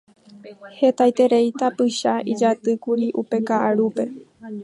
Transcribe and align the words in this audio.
Hetaiterei 0.77 1.49
tapicha 1.59 2.13
ijatýkuri 2.33 3.07
upe 3.21 3.37
kaʼarúpe. 3.47 4.03